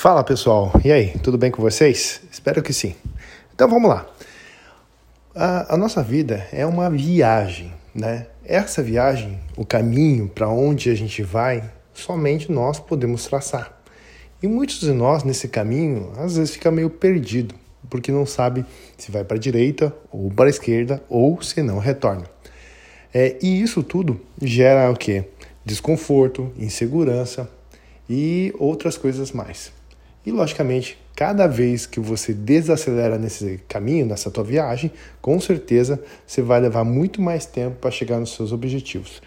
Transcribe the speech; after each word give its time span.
Fala 0.00 0.22
pessoal, 0.22 0.70
e 0.84 0.92
aí, 0.92 1.18
tudo 1.24 1.36
bem 1.36 1.50
com 1.50 1.60
vocês? 1.60 2.20
Espero 2.30 2.62
que 2.62 2.72
sim. 2.72 2.94
Então 3.52 3.68
vamos 3.68 3.90
lá. 3.90 4.06
A, 5.34 5.74
a 5.74 5.76
nossa 5.76 6.04
vida 6.04 6.46
é 6.52 6.64
uma 6.64 6.88
viagem, 6.88 7.74
né? 7.92 8.28
Essa 8.44 8.80
viagem, 8.80 9.40
o 9.56 9.66
caminho 9.66 10.28
para 10.28 10.48
onde 10.48 10.88
a 10.88 10.94
gente 10.94 11.20
vai, 11.24 11.68
somente 11.92 12.52
nós 12.52 12.78
podemos 12.78 13.26
traçar. 13.26 13.76
E 14.40 14.46
muitos 14.46 14.78
de 14.78 14.92
nós 14.92 15.24
nesse 15.24 15.48
caminho, 15.48 16.12
às 16.16 16.36
vezes 16.36 16.52
fica 16.52 16.70
meio 16.70 16.90
perdido, 16.90 17.56
porque 17.90 18.12
não 18.12 18.24
sabe 18.24 18.64
se 18.96 19.10
vai 19.10 19.24
para 19.24 19.36
a 19.36 19.40
direita 19.40 19.92
ou 20.12 20.30
para 20.30 20.46
a 20.46 20.50
esquerda 20.50 21.02
ou 21.08 21.42
se 21.42 21.60
não 21.60 21.80
retorna. 21.80 22.30
É, 23.12 23.36
e 23.42 23.60
isso 23.60 23.82
tudo 23.82 24.20
gera 24.40 24.88
o 24.92 24.94
quê? 24.94 25.24
Desconforto, 25.64 26.52
insegurança 26.56 27.50
e 28.08 28.54
outras 28.60 28.96
coisas 28.96 29.32
mais. 29.32 29.76
E 30.28 30.30
logicamente, 30.30 30.98
cada 31.16 31.46
vez 31.46 31.86
que 31.86 31.98
você 31.98 32.34
desacelera 32.34 33.16
nesse 33.16 33.60
caminho, 33.66 34.04
nessa 34.04 34.30
tua 34.30 34.44
viagem, 34.44 34.92
com 35.22 35.40
certeza 35.40 35.98
você 36.26 36.42
vai 36.42 36.60
levar 36.60 36.84
muito 36.84 37.22
mais 37.22 37.46
tempo 37.46 37.76
para 37.76 37.90
chegar 37.90 38.20
nos 38.20 38.34
seus 38.34 38.52
objetivos. 38.52 39.22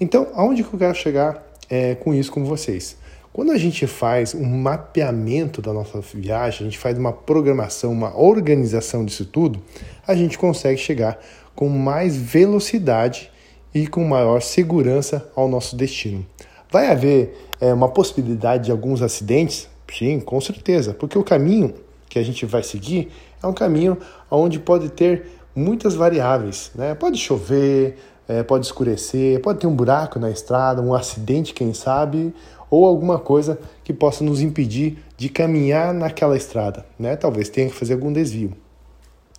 Então, 0.00 0.28
aonde 0.32 0.64
que 0.64 0.72
eu 0.72 0.78
quero 0.78 0.94
chegar 0.94 1.46
é, 1.68 1.94
com 1.96 2.14
isso 2.14 2.32
com 2.32 2.42
vocês? 2.42 2.96
Quando 3.34 3.52
a 3.52 3.58
gente 3.58 3.86
faz 3.86 4.34
um 4.34 4.46
mapeamento 4.46 5.60
da 5.60 5.74
nossa 5.74 6.00
viagem, 6.00 6.66
a 6.66 6.70
gente 6.70 6.78
faz 6.78 6.96
uma 6.96 7.12
programação, 7.12 7.92
uma 7.92 8.18
organização 8.18 9.04
disso 9.04 9.26
tudo, 9.26 9.62
a 10.06 10.14
gente 10.14 10.38
consegue 10.38 10.80
chegar 10.80 11.20
com 11.54 11.68
mais 11.68 12.16
velocidade 12.16 13.30
e 13.74 13.86
com 13.86 14.02
maior 14.04 14.40
segurança 14.40 15.30
ao 15.36 15.48
nosso 15.48 15.76
destino. 15.76 16.24
Vai 16.72 16.90
haver 16.90 17.36
é, 17.60 17.74
uma 17.74 17.90
possibilidade 17.90 18.64
de 18.64 18.70
alguns 18.70 19.02
acidentes? 19.02 19.68
Sim, 19.92 20.20
com 20.20 20.40
certeza, 20.40 20.92
porque 20.94 21.18
o 21.18 21.22
caminho 21.22 21.74
que 22.08 22.18
a 22.18 22.22
gente 22.22 22.44
vai 22.46 22.62
seguir 22.62 23.10
é 23.42 23.46
um 23.46 23.52
caminho 23.52 23.98
onde 24.30 24.58
pode 24.58 24.88
ter 24.90 25.26
muitas 25.54 25.94
variáveis. 25.94 26.70
Né? 26.74 26.94
Pode 26.94 27.18
chover, 27.18 27.96
é, 28.28 28.42
pode 28.42 28.66
escurecer, 28.66 29.40
pode 29.40 29.60
ter 29.60 29.66
um 29.66 29.74
buraco 29.74 30.18
na 30.18 30.30
estrada, 30.30 30.82
um 30.82 30.94
acidente, 30.94 31.54
quem 31.54 31.72
sabe, 31.72 32.34
ou 32.70 32.84
alguma 32.84 33.18
coisa 33.18 33.58
que 33.84 33.92
possa 33.92 34.24
nos 34.24 34.40
impedir 34.40 34.98
de 35.16 35.28
caminhar 35.28 35.94
naquela 35.94 36.36
estrada. 36.36 36.84
Né? 36.98 37.16
Talvez 37.16 37.48
tenha 37.48 37.68
que 37.68 37.74
fazer 37.74 37.94
algum 37.94 38.12
desvio. 38.12 38.52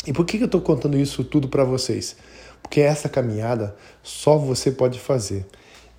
E 0.06 0.14
por 0.14 0.26
que 0.26 0.38
eu 0.38 0.46
estou 0.46 0.62
contando 0.62 0.98
isso 0.98 1.24
tudo 1.24 1.50
para 1.50 1.64
vocês? 1.64 2.16
Porque 2.62 2.80
essa 2.80 3.10
caminhada 3.10 3.76
só 4.02 4.38
você 4.38 4.72
pode 4.72 5.00
fazer. 5.00 5.46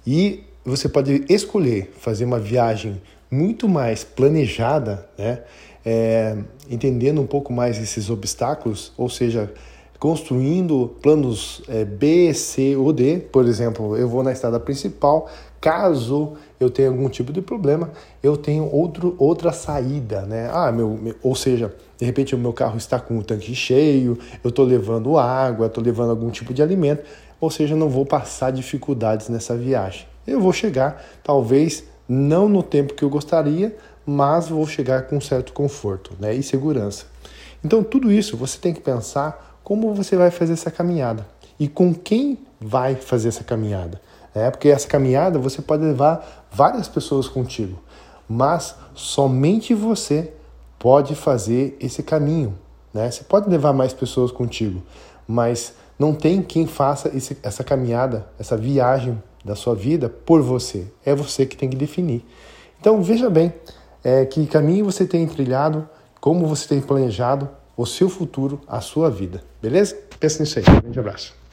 E 0.07 0.45
você 0.65 0.89
pode 0.89 1.25
escolher 1.29 1.93
fazer 1.99 2.25
uma 2.25 2.39
viagem 2.39 3.01
muito 3.31 3.69
mais 3.69 4.05
planejada, 4.05 5.09
né? 5.17 5.43
É, 5.85 6.37
entendendo 6.69 7.21
um 7.21 7.27
pouco 7.27 7.53
mais 7.53 7.79
esses 7.79 8.11
obstáculos, 8.11 8.93
ou 8.97 9.09
seja, 9.09 9.51
construindo 9.99 10.95
planos 11.03 11.63
é, 11.69 11.85
B, 11.85 12.33
C 12.35 12.77
ou 12.77 12.93
D. 12.93 13.19
Por 13.19 13.47
exemplo, 13.47 13.97
eu 13.97 14.09
vou 14.09 14.23
na 14.23 14.33
estrada 14.33 14.61
principal, 14.61 15.29
caso 15.61 16.35
eu 16.61 16.71
tenha 16.71 16.89
algum 16.89 17.09
tipo 17.09 17.33
de 17.33 17.41
problema, 17.41 17.91
eu 18.23 18.37
tenho 18.37 18.69
outro, 18.73 19.15
outra 19.19 19.53
saída, 19.53 20.23
né? 20.23 20.49
Ah, 20.53 20.71
meu, 20.71 20.91
meu 20.91 21.15
ou 21.23 21.35
seja, 21.35 21.75
de 21.99 22.05
repente 22.05 22.35
o 22.35 22.39
meu 22.39 22.53
carro 22.53 22.77
está 22.77 23.01
com 23.01 23.19
o 23.19 23.23
tanque 23.23 23.55
cheio, 23.55 24.19
eu 24.43 24.51
estou 24.51 24.65
levando 24.65 25.19
água, 25.19 25.67
estou 25.67 25.83
levando 25.83 26.11
algum 26.11 26.31
tipo 26.31 26.55
de 26.55 26.63
alimento, 26.63 27.03
ou 27.41 27.51
seja, 27.51 27.75
não 27.75 27.89
vou 27.89 28.05
passar 28.05 28.51
dificuldades 28.51 29.29
nessa 29.29 29.57
viagem. 29.57 30.07
Eu 30.27 30.41
vou 30.41 30.53
chegar, 30.53 31.03
talvez 31.25 31.85
não 32.09 32.49
no 32.49 32.63
tempo 32.63 32.95
que 32.95 33.05
eu 33.05 33.11
gostaria, 33.11 33.77
mas 34.07 34.49
vou 34.49 34.67
chegar 34.67 35.03
com 35.03 35.21
certo 35.21 35.53
conforto 35.53 36.13
né, 36.19 36.35
e 36.35 36.43
segurança. 36.43 37.05
Então, 37.63 37.85
tudo 37.85 38.11
isso 38.11 38.37
você 38.37 38.59
tem 38.59 38.73
que 38.73 38.81
pensar 38.81 39.61
como 39.63 39.93
você 39.93 40.17
vai 40.17 40.31
fazer 40.31 40.55
essa 40.55 40.71
caminhada 40.71 41.27
e 41.61 41.69
com 41.69 41.93
quem 41.93 42.39
vai 42.61 42.95
fazer 42.95 43.29
essa 43.29 43.45
caminhada. 43.45 44.01
É, 44.35 44.51
porque 44.51 44.69
essa 44.69 44.87
caminhada 44.87 45.39
você 45.39 45.61
pode 45.61 45.85
levar 45.85 46.47
várias 46.51 46.87
pessoas 46.87 47.29
contigo, 47.29 47.79
mas 48.29 48.75
somente 48.95 49.75
você 49.75 50.33
pode 50.79 51.15
fazer 51.15 51.77
esse 51.81 52.03
caminho. 52.03 52.57
Né? 52.95 53.11
Você 53.11 53.25
pode 53.25 53.49
levar 53.51 53.73
mais 53.73 53.93
pessoas 53.93 54.31
contigo, 54.31 54.83
mas 55.27 55.75
não 55.99 56.15
tem 56.15 56.41
quem 56.41 56.67
faça 56.67 57.11
esse, 57.15 57.37
essa 57.43 57.65
caminhada, 57.65 58.27
essa 58.39 58.57
viagem 58.57 59.21
da 59.49 59.57
sua 59.57 59.75
vida 59.75 60.09
por 60.09 60.43
você. 60.43 60.87
É 61.05 61.15
você 61.15 61.45
que 61.45 61.57
tem 61.57 61.69
que 61.69 61.77
definir. 61.77 62.25
Então 62.81 63.03
veja 63.03 63.29
bem 63.29 63.53
é, 64.05 64.25
que 64.25 64.47
caminho 64.47 64.85
você 64.85 65.07
tem 65.07 65.27
trilhado, 65.27 65.89
como 66.21 66.47
você 66.47 66.69
tem 66.69 66.81
planejado 66.81 67.49
o 67.77 67.87
seu 67.87 68.09
futuro, 68.09 68.61
a 68.67 68.81
sua 68.81 69.11
vida. 69.11 69.43
Beleza? 69.61 69.97
Pensa 70.21 70.43
nisso 70.43 70.59
aí. 70.59 70.65
Um 70.69 70.81
grande 70.81 71.01
abraço. 71.01 71.39